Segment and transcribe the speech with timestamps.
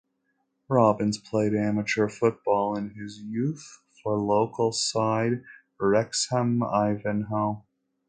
[0.67, 5.43] Robbins played amateur football in his youth for local side
[5.79, 7.63] Wrexham Ivanhoe.